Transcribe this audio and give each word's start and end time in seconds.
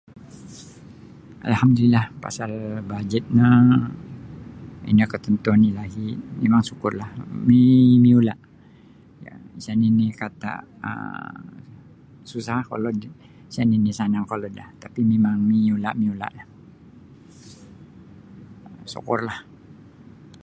Alhamdulillah 1.49 2.05
pasal 2.23 2.51
bajet 2.91 3.23
no 3.37 3.49
ino 4.91 5.05
ketentuan 5.13 5.61
Ilahi' 5.69 6.13
mimang 6.41 6.63
sukurlah 6.69 7.09
mimiula' 7.49 8.37
sa' 9.63 9.75
nini' 9.81 10.11
kata' 10.21 10.59
um 10.89 11.37
susah 12.31 12.59
kolod 12.69 12.95
sa' 13.53 13.65
nini' 13.71 13.93
sanang 13.99 14.25
kolodlah 14.31 14.69
tapi' 14.83 15.03
mimang 15.11 15.39
miula' 15.51 15.93
miula'lah 16.01 16.45
sukurlah. 18.93 19.39